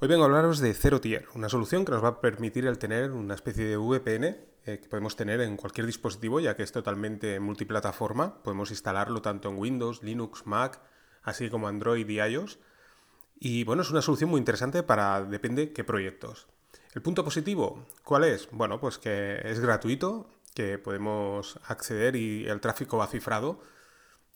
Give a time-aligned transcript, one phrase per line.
[0.00, 3.10] Hoy vengo a hablaros de Zero Tier, una solución que nos va a permitir tener
[3.10, 4.26] una especie de VPN
[4.64, 8.40] eh, que podemos tener en cualquier dispositivo, ya que es totalmente multiplataforma.
[8.44, 10.80] Podemos instalarlo tanto en Windows, Linux, Mac,
[11.24, 12.60] así como Android y iOS.
[13.40, 16.46] Y bueno, es una solución muy interesante para depende qué proyectos.
[16.94, 18.48] El punto positivo, ¿cuál es?
[18.52, 23.58] Bueno, pues que es gratuito, que podemos acceder y el tráfico va cifrado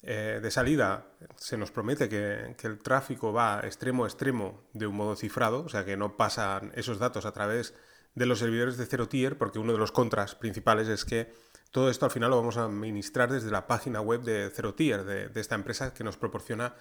[0.04, 1.06] eh, de salida
[1.36, 5.68] se nos promete que, el tráfico va extremo a extremo de un modo cifrado, o
[5.68, 7.74] sea que no pasan esos datos a través
[8.14, 11.32] de los servidores de cero tier, porque uno de los contras principales es que
[11.70, 15.04] todo esto al final lo vamos a administrar desde la página web de cero tier,
[15.04, 16.74] de, esta empresa que nos proporciona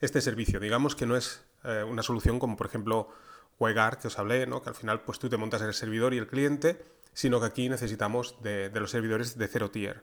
[0.00, 0.60] este servicio.
[0.60, 3.08] Digamos que no es eh, una solución como por ejemplo
[3.58, 4.62] WebGuard que os hablé, ¿no?
[4.62, 6.80] que al final pues tú te montas el servidor y el cliente,
[7.12, 10.02] sino que aquí necesitamos de, de los servidores de cero tier.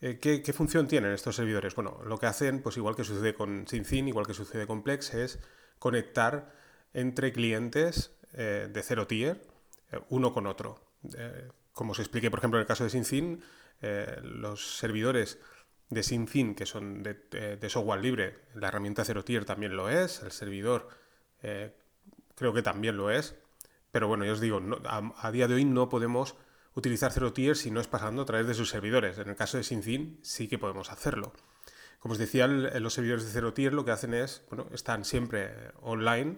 [0.00, 1.74] Eh, ¿qué, función tienen estos servidores?
[1.74, 5.14] Bueno, lo que hacen, pues igual que sucede con SyncIn, igual que sucede con Plex,
[5.14, 5.38] es
[5.78, 6.52] conectar
[6.92, 9.40] entre clientes eh, de cero tier,
[9.92, 10.82] eh, uno con otro.
[11.72, 13.42] como os expliqué, por ejemplo, en el caso de SyncIn,
[14.22, 15.38] los servidores
[15.90, 20.32] de SyncIn, que son de, software libre, la herramienta cero tier también lo es, el
[20.32, 20.88] servidor
[22.34, 23.36] creo que también lo es,
[23.92, 26.34] pero bueno, yo os digo, a día de hoy no podemos
[26.76, 29.18] utilizar Zero Tier si no es pasando a través de sus servidores.
[29.18, 31.32] En el caso de SyncIn sí que podemos hacerlo.
[31.98, 35.72] Como os decía, los servidores de Zero Tier lo que hacen es, bueno, están siempre
[35.80, 36.36] online.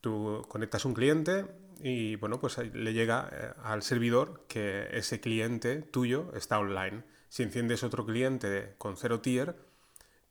[0.00, 1.44] Tú conectas un cliente
[1.82, 7.02] y, bueno, pues le llega eh, al servidor que ese cliente tuyo está online.
[7.28, 9.56] Si enciendes otro cliente con Zero Tier,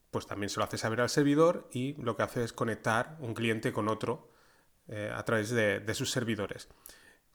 [0.10, 3.34] pues también se lo hace saber al servidor y lo que hace es conectar un
[3.34, 4.32] cliente con otro
[4.88, 6.70] eh, a través de sus servidores.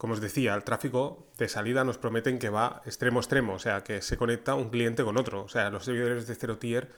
[0.03, 3.61] Como os decía, el tráfico de salida nos prometen que va extremo a extremo, o
[3.61, 5.45] sea, que se conecta un cliente con otro.
[5.45, 6.91] O sea, los servidores de cero tier,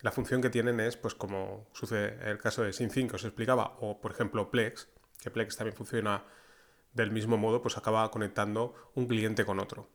[0.00, 3.24] la función que tienen es, pues como sucede en el caso de SYNC que os
[3.24, 4.86] explicaba, o por ejemplo Plex,
[5.20, 6.22] que Plex también funciona
[6.92, 9.88] del mismo modo, pues acaba conectando un cliente con otro.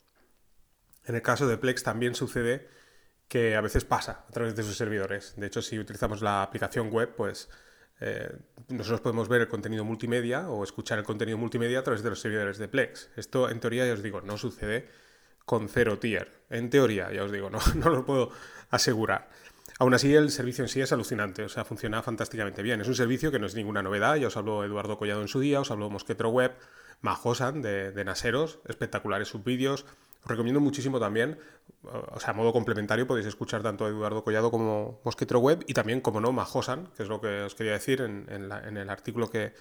[1.05, 2.67] En el caso de Plex también sucede
[3.29, 5.35] que a veces pasa a través de sus servidores.
[5.37, 7.49] De hecho, si utilizamos la aplicación web, pues
[7.99, 8.31] eh,
[8.69, 12.19] nosotros podemos ver el contenido multimedia o escuchar el contenido multimedia a través de los
[12.19, 13.09] servidores de Plex.
[13.15, 14.87] Esto, en teoría, ya os digo, no sucede
[15.45, 16.31] con cero tier.
[16.49, 18.31] En teoría, ya os digo, no, no lo puedo
[18.69, 19.29] asegurar.
[19.79, 22.81] Aún así, el servicio en sí es alucinante, o sea, funciona fantásticamente bien.
[22.81, 25.39] Es un servicio que no es ninguna novedad, ya os habló Eduardo Collado en su
[25.39, 26.55] día, os habló Mosquetro Web,
[27.01, 29.85] Majosan de, de Naseros, espectaculares sus vídeos,
[30.27, 31.37] recomiendo muchísimo también,
[31.83, 35.73] o sea, a modo complementario podéis escuchar tanto a Eduardo Collado como Mosquetro Web y
[35.73, 39.53] también, como no, Majosan, que es lo que os quería decir en, el artículo que,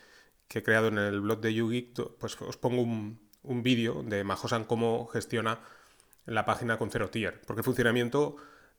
[0.52, 3.18] he creado en el blog de YouGeek, pues os pongo un,
[3.62, 5.60] vídeo de Majosan cómo gestiona
[6.24, 8.36] la página con Zero Tier, porque el funcionamiento...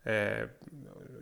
[0.10, 0.48] Eh,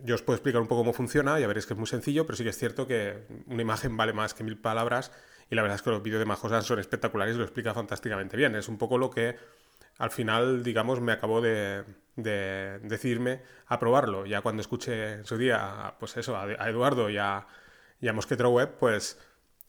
[0.04, 2.36] yo os puedo explicar un poco cómo funciona, ya veréis que es muy sencillo, pero
[2.36, 5.10] sí que es cierto que una imagen vale más que mil palabras
[5.50, 8.36] y la verdad es que los vídeos de Majosan son espectaculares y lo explica fantásticamente
[8.36, 8.54] bien.
[8.56, 9.36] Es un poco lo que
[9.98, 11.84] al final, digamos, me acabó de,
[12.16, 14.26] decirme a probarlo.
[14.26, 17.46] Ya cuando escuché en su día, pues eso, a, Eduardo y a,
[18.00, 19.18] y Web, pues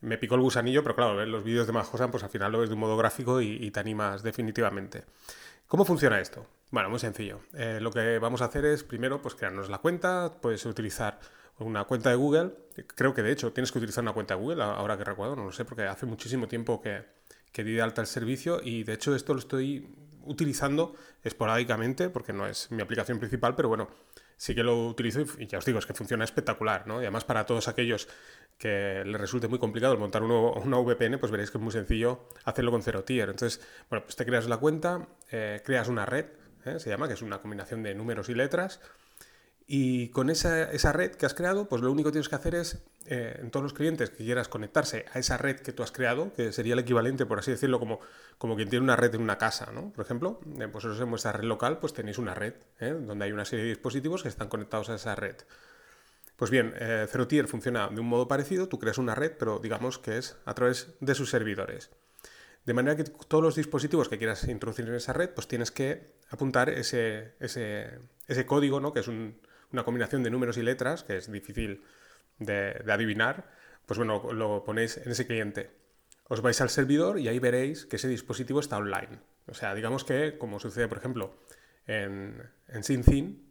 [0.02, 2.70] me picó el gusanillo, pero claro, los vídeos de Majosan, pues al final lo ves
[2.70, 5.06] de un modo gráfico y, te animas definitivamente.
[5.68, 6.46] ¿Cómo funciona esto?
[6.72, 7.42] Bueno, muy sencillo.
[7.54, 11.20] Eh, lo que vamos a hacer es primero pues crearnos la cuenta, puedes utilizar
[11.60, 12.54] una cuenta de Google.
[12.96, 15.46] Creo que de hecho tienes que utilizar una cuenta de Google, ahora que recuerdo, no
[15.46, 17.04] lo sé, porque hace muchísimo tiempo que,
[17.52, 19.88] que di de alta el servicio y de hecho esto lo estoy
[20.28, 23.90] utilizando esporádicamente, porque no es mi aplicación principal, pero bueno,
[24.38, 27.02] sí que lo utilizo y ya os digo, es que funciona espectacular, ¿no?
[27.02, 28.08] Y además para todos aquellos
[28.58, 32.28] que les resulte muy complicado el montar una VPN, pues veréis que es muy sencillo
[32.46, 33.30] hacerlo con Zero Tier.
[33.30, 36.26] Entonces, bueno, pues te creas la cuenta, eh, creas una red,
[36.66, 36.80] ¿eh?
[36.80, 38.80] se llama, que es una combinación de números y letras,
[39.70, 42.56] y con esa, esa, red que has creado, pues lo único que tienes que hacer
[42.56, 45.92] es, eh, en todos los clientes que quieras conectarse a esa red que tú has
[45.92, 48.00] creado, que sería el equivalente, por así decirlo, como,
[48.38, 49.92] como quien tiene una red en una casa, ¿no?
[49.92, 52.92] Por ejemplo, eh, pues en vuestra red local, pues tenéis una red, ¿eh?
[52.98, 55.36] donde hay una serie de dispositivos que están conectados a esa red.
[56.38, 59.98] Pues bien, Zero Tier funciona de un modo parecido, tú creas una red, pero digamos
[59.98, 61.90] que es a través de sus servidores.
[62.64, 66.14] De manera que todos los dispositivos que quieras introducir en esa red, pues tienes que
[66.30, 67.98] apuntar ese, ese,
[68.28, 68.94] ese código, ¿no?
[68.94, 69.40] Que es un,
[69.72, 71.84] una combinación de números y letras, que es difícil
[72.40, 73.50] de, adivinar,
[73.86, 75.72] pues bueno, lo ponéis en ese cliente.
[76.26, 79.20] Os vais al servidor y ahí veréis que ese dispositivo está online.
[79.48, 81.38] O sea, digamos que, como sucede, por ejemplo,
[81.86, 83.48] en, en SyncIn,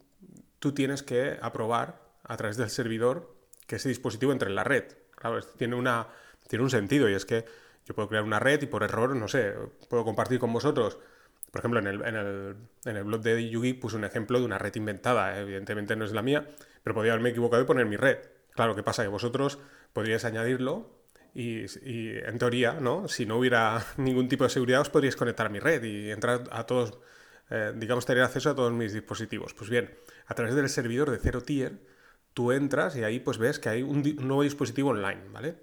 [0.59, 3.35] tú tienes que aprobar a través del servidor
[3.65, 4.85] que ese dispositivo entre en la red.
[5.15, 6.07] Claro, tiene, una,
[6.47, 7.45] tiene un sentido y es que
[7.85, 9.53] yo puedo crear una red y por error, no sé,
[9.89, 10.99] puedo compartir con vosotros
[11.51, 12.55] por ejemplo, en el, en el,
[12.85, 15.39] en el blog de Yugi puse un ejemplo de una red inventada.
[15.39, 16.47] Evidentemente no es la mía,
[16.83, 18.17] pero podría haberme equivocado y poner mi red.
[18.51, 19.03] Claro, ¿qué pasa?
[19.03, 19.59] Que vosotros
[19.93, 20.97] podríais añadirlo
[21.33, 21.65] y,
[22.17, 23.07] en teoría, ¿no?
[23.07, 26.43] Si no hubiera ningún tipo de seguridad, os podríais conectar a mi red y entrar
[26.51, 26.97] a todos,
[27.51, 29.53] eh, digamos, tener acceso a todos mis dispositivos.
[29.53, 29.93] Pues bien,
[30.25, 31.79] a través del servidor de Zero Tier,
[32.33, 35.57] tú entras y ahí pues ves que hay un, nuevo dispositivo online, ¿vale?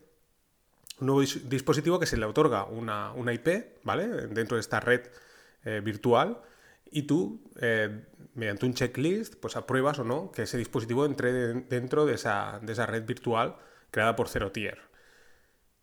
[1.00, 4.06] Un nuevo dispositivo que se le otorga una, IP, ¿vale?
[4.28, 5.02] Dentro de esta red
[5.64, 6.40] eh, virtual
[6.90, 12.06] y tú, eh, mediante un checklist, pues apruebas o no que ese dispositivo entre dentro
[12.06, 13.56] de esa, de esa red virtual
[13.90, 14.78] creada por Zero Tier.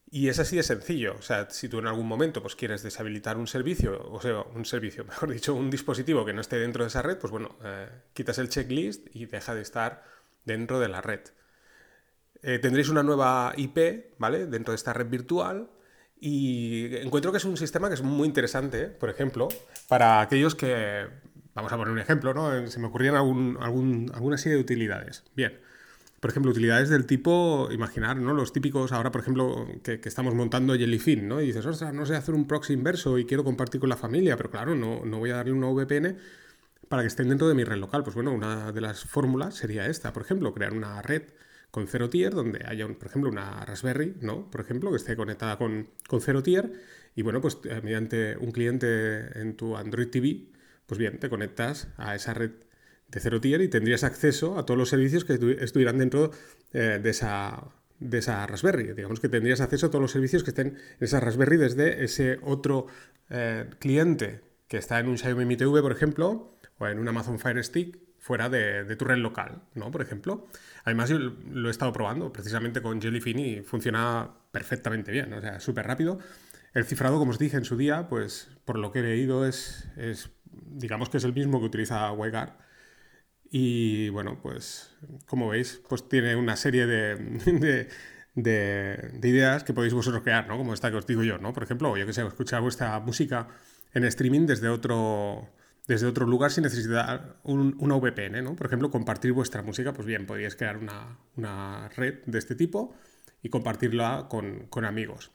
[0.10, 1.16] Y es así de sencillo.
[1.18, 4.66] O sea, si tú en algún momento pues, quieres deshabilitar un servicio, o sea, un
[4.66, 7.90] servicio, mejor dicho, un dispositivo que no esté dentro de esa red, pues bueno, eh,
[8.14, 10.04] quitas el checklist y deja de estar
[10.46, 11.22] dentro de la red.
[12.42, 14.48] Tendréis una nueva IP, ¿vale?
[14.48, 15.70] Dentro de esta red virtual.
[16.24, 19.50] Y encuentro que es un sistema que es muy interesante, por ejemplo,
[19.88, 21.08] para aquellos que,
[21.56, 22.68] vamos a poner un ejemplo, ¿no?
[22.68, 23.58] Se me ocurrían algún,
[24.14, 25.24] alguna serie de utilidades.
[25.36, 25.60] Bien,
[26.20, 28.34] por ejemplo, utilidades del tipo, imaginar, ¿no?
[28.36, 31.42] Los típicos, ahora, por ejemplo, que, estamos montando Jellyfin, ¿no?
[31.42, 34.38] Y dices, ostras, no sé hacer un proxy inverso y quiero compartir con la familia,
[34.38, 36.18] pero claro, no, no voy a darle una VPN
[36.88, 38.04] para que estén dentro de mi red local.
[38.04, 41.24] Pues bueno, una de las fórmulas sería esta, por ejemplo, crear una red
[41.72, 44.52] con cero tier donde haya, por ejemplo, una Raspberry, ¿no?
[44.52, 46.72] Por ejemplo, que esté conectada con, con cero tier
[47.16, 50.48] y bueno, pues eh, mediante un cliente en tu Android TV,
[50.86, 52.52] pues bien, te conectas a esa red
[53.08, 56.32] de cero tier y tendrías acceso a todos los servicios que estuvieran dentro
[56.72, 57.70] eh, de, esa,
[58.00, 58.94] de esa Raspberry.
[58.94, 62.40] Digamos que tendrías acceso a todos los servicios que estén en esa Raspberry desde ese
[62.44, 62.88] otro
[63.30, 67.40] eh, cliente que está en un Xiaomi Mi TV, por ejemplo, o en un Amazon
[67.40, 69.92] Fire Stick fuera de, tu red local, ¿no?
[69.92, 70.48] Por ejemplo.
[70.86, 75.60] Además, yo lo he estado probando precisamente con Jellyfin y funciona perfectamente bien, o sea,
[75.60, 76.20] súper rápido.
[76.74, 79.90] El cifrado, como os dije en su día, pues por lo que he leído es,
[80.46, 82.54] digamos que es el mismo que utiliza WireGuard
[83.50, 84.96] y bueno, pues
[85.26, 86.86] como veis, pues tiene una serie
[88.36, 90.58] de, ideas que podéis vosotros crear, ¿no?
[90.58, 91.52] Como esta que os digo yo, ¿no?
[91.54, 93.50] Por ejemplo, yo que sé, escuchar vuestra música
[93.94, 95.50] en streaming desde otro,
[95.92, 98.56] desde otro lugar sin necesitar una VPN, ¿no?
[98.56, 102.96] Por ejemplo, compartir vuestra música, pues bien, podríais crear una, red de este tipo
[103.44, 105.32] y compartirla con, amigos.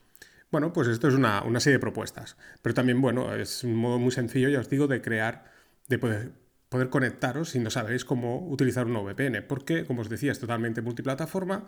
[0.50, 2.38] Bueno, pues esto es una, una, serie de propuestas.
[2.62, 5.44] Pero también, bueno, es un modo muy sencillo, ya os digo, de crear,
[5.88, 6.32] de poder
[6.70, 10.82] poder conectaros si no sabéis cómo utilizar un VPN, porque, como os decía, es totalmente
[10.82, 11.66] multiplataforma.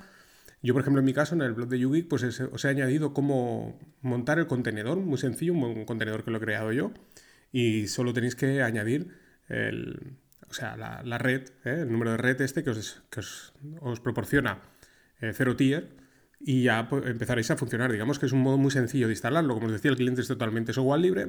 [0.62, 3.12] Yo, por ejemplo, en mi caso, en el blog de YouGeek, pues os he añadido
[3.12, 6.90] cómo montar el contenedor, muy sencillo, un contenedor que lo he creado yo,
[7.52, 9.08] y solo tenéis que añadir
[9.48, 10.16] el,
[10.48, 11.80] o sea, la, red, ¿eh?
[11.82, 13.02] el número de red este que os,
[13.80, 14.62] os, proporciona
[15.20, 15.88] eh, Zero Tier,
[16.40, 17.90] y ya pues, empezaréis a funcionar.
[17.90, 19.54] Digamos que es un modo muy sencillo de instalarlo.
[19.54, 21.28] Como os decía, el cliente es totalmente software libre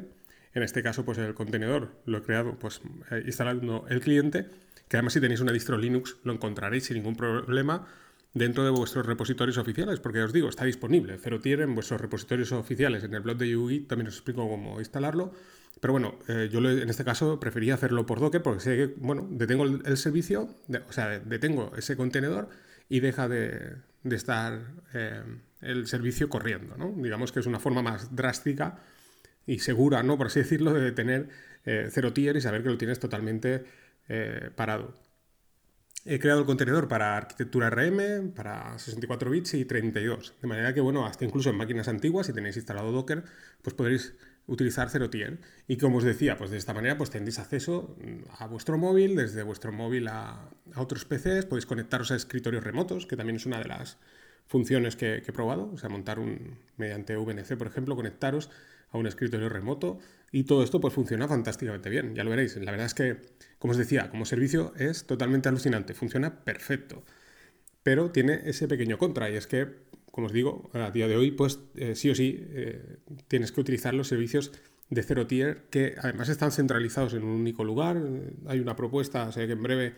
[0.53, 2.81] en este caso, pues el contenedor lo he creado pues
[3.11, 4.47] eh, instalando el cliente,
[4.87, 7.87] que además si tenéis una distro Linux lo encontraréis sin ningún problema
[8.33, 11.17] dentro de vuestros repositorios oficiales, porque os digo, está disponible.
[11.21, 13.03] Cero tiene en vuestros repositorios oficiales.
[13.03, 15.33] En el blog de Yugi también os explico cómo instalarlo.
[15.79, 19.27] Pero bueno, eh, yo en este caso prefería hacerlo por Docker porque sé que, bueno,
[19.31, 20.49] detengo el, servicio,
[20.87, 22.49] o sea, detengo ese contenedor
[22.89, 24.59] y deja de, estar
[24.93, 25.23] eh,
[25.61, 26.93] el servicio corriendo, ¿no?
[26.97, 28.79] Digamos que es una forma más drástica
[29.45, 30.17] y segura, ¿no?
[30.17, 31.29] Por así decirlo, de tener
[31.65, 33.65] eh, cero tier y saber que lo tienes totalmente
[34.07, 34.93] eh, parado.
[36.05, 40.33] He creado el contenedor para arquitectura RM, para 64 bits y 32.
[40.41, 43.23] De manera que, bueno, hasta incluso en máquinas antiguas, si tenéis instalado Docker,
[43.61, 44.15] pues podréis
[44.47, 45.39] utilizar cero tier.
[45.67, 47.95] Y como os decía, pues de esta manera pues tendréis acceso
[48.37, 53.15] a vuestro móvil, desde vuestro móvil a, otros PCs, podéis conectaros a escritorios remotos, que
[53.15, 53.97] también es una de las
[54.47, 58.49] funciones que, que he probado, o sea, montar un, mediante VNC, por ejemplo, conectaros
[58.91, 59.99] a un escritorio remoto
[60.31, 62.55] y todo esto pues funciona fantásticamente bien, ya lo veréis.
[62.57, 63.17] La verdad es que,
[63.57, 67.03] como os decía, como servicio es totalmente alucinante, funciona perfecto,
[67.83, 69.67] pero tiene ese pequeño contra y es que,
[70.11, 73.61] como os digo, a día de hoy pues eh, sí o sí eh, tienes que
[73.61, 74.51] utilizar los servicios
[74.89, 78.01] de cero tier que además están centralizados en un único lugar.
[78.47, 79.95] Hay una propuesta, sea que en breve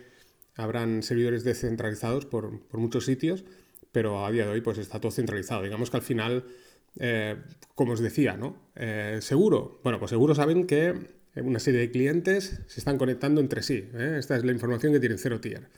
[0.56, 3.46] habrán servidores descentralizados por, por muchos sitios,
[3.92, 5.64] pero a día de hoy pues está todo centralizado.
[5.64, 6.46] Digamos que al final
[7.00, 7.38] eh,
[7.76, 8.58] como os decía, ¿no?
[8.76, 9.80] Eh, seguro.
[9.84, 10.94] Bueno, pues seguro saben que
[11.36, 13.90] una serie de clientes se están conectando entre sí.
[13.94, 14.16] ¿eh?
[14.20, 15.70] Esta es la información que tiene Zero Tier.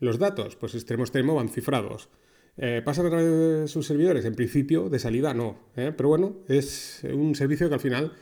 [0.00, 2.08] Los datos, pues extremo extremo van cifrados.
[2.84, 4.24] ¿Pasan a través de sus servidores?
[4.24, 5.58] En principio, de salida no.
[5.74, 8.12] Pero bueno, es un servicio que al final,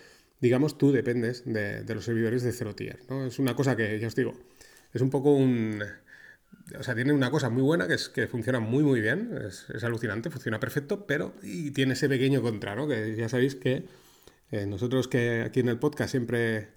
[0.41, 3.01] digamos, tú dependes de, de los servidores de Zero Tier.
[3.11, 3.27] ¿no?
[3.27, 4.33] Es una cosa que, ya os digo,
[4.93, 5.83] es un poco un,
[6.79, 9.85] o sea, tiene una cosa muy buena que es que funciona muy muy bien, es,
[9.85, 12.89] alucinante, funciona perfecto, pero y tiene ese pequeño contra, ¿no?
[12.89, 13.85] Que ya sabéis que
[14.51, 16.71] eh, nosotros que aquí en el podcast siempre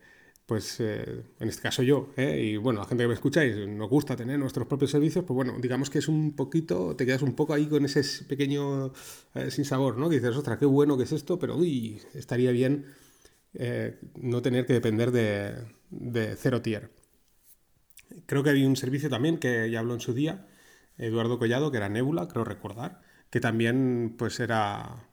[0.45, 2.39] pues eh, en este caso yo, ¿eh?
[2.39, 5.55] y bueno, la gente que me escucháis, nos gusta tener nuestros propios servicios, pues bueno,
[5.59, 8.93] digamos que es un poquito, te quedas un poco ahí con ese pequeño
[9.33, 10.07] eh, sin sabor, ¿no?
[10.07, 12.85] Que dices, ostras, qué bueno que es esto, pero uy, estaría bien
[14.21, 15.55] no tener que depender de,
[15.89, 16.91] de cero tier.
[18.25, 20.47] Creo que hay un servicio también que ya habló en su día,
[20.97, 25.07] Eduardo Collado, que era Nebula, creo recordar, que también pues era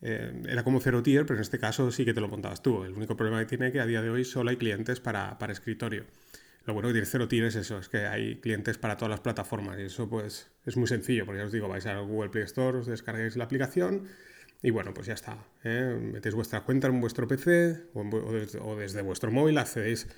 [0.00, 2.84] eh, era como Zero Tier, pero en este caso sí que te lo montabas tú.
[2.84, 5.36] El único problema que tiene es que a día de hoy solo hay clientes para,
[5.48, 6.04] escritorio.
[6.64, 9.20] Lo bueno que tiene Zero Tier es eso, es que hay clientes para todas las
[9.20, 12.44] plataformas y eso pues es muy sencillo, porque ya os digo, vais a Google Play
[12.44, 14.06] Store, os descargáis la aplicación
[14.62, 15.46] y bueno, pues ya está.
[15.64, 15.98] ¿eh?
[15.98, 20.08] Metéis vuestra cuenta en vuestro PC o, desde, vuestro móvil, accedéis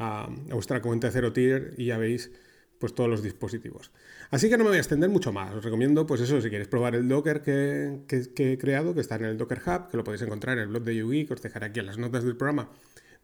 [0.00, 2.32] a, a vuestra cuenta de Tier y ya veis
[2.80, 3.92] pues todos los dispositivos.
[4.30, 5.54] Así que no me voy a extender mucho más.
[5.54, 9.26] Os recomiendo, pues eso, si queréis probar el Docker que, he creado, que está en
[9.26, 11.66] el Docker Hub, que lo podéis encontrar en el blog de YouGeek, que os dejaré
[11.66, 12.70] aquí en las notas del programa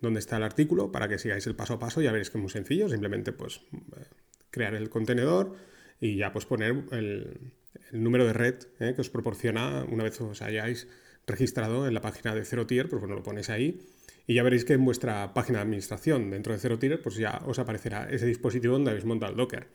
[0.00, 2.02] donde está el artículo para que sigáis el paso a paso.
[2.02, 3.62] Ya veréis que es muy sencillo, simplemente pues
[3.96, 4.04] eh,
[4.50, 5.56] crear el contenedor
[6.00, 7.52] y ya pues poner el,
[7.92, 10.88] número de red eh, que os proporciona una vez os hayáis
[11.26, 13.80] registrado en la página de Zero Tier, pues bueno, lo ponéis ahí
[14.26, 17.42] y ya veréis que en vuestra página de administración dentro de Zero Tier, pues ya
[17.46, 19.68] os aparecerá ese dispositivo donde habéis montado el Docker.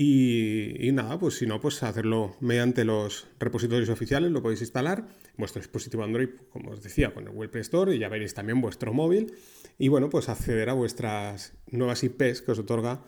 [0.00, 5.60] Y, nada, pues si no, pues hacerlo mediante los repositorios oficiales, lo podéis instalar vuestro
[5.60, 9.34] dispositivo Android, como os decía, con el Play Store y ya veréis también vuestro móvil.
[9.76, 13.02] Y bueno, pues acceder a vuestras nuevas IPs que os otorga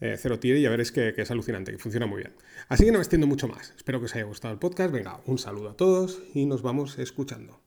[0.00, 2.34] eh, Zero Tier y ya veréis que, que, es alucinante, que funciona muy bien.
[2.68, 3.72] Así que no me extiendo mucho más.
[3.76, 4.92] Espero que os haya gustado el podcast.
[4.92, 7.63] Venga, un saludo a todos y nos vamos escuchando.